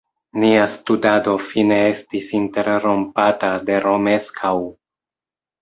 Nia 0.43 0.61
studado 0.75 1.35
fine 1.49 1.77
estis 1.91 2.31
interrompata 2.39 3.53
de 3.69 3.79
Romeskaŭ. 3.87 4.57